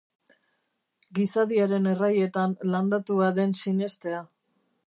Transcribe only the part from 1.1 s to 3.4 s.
Gizadiaren erraietan landatua